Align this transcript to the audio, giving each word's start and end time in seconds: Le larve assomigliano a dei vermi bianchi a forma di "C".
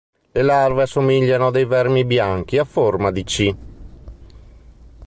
Le 0.31 0.41
larve 0.41 0.81
assomigliano 0.81 1.45
a 1.45 1.51
dei 1.51 1.65
vermi 1.65 2.05
bianchi 2.05 2.57
a 2.57 2.63
forma 2.63 3.11
di 3.11 3.23
"C". 3.23 3.55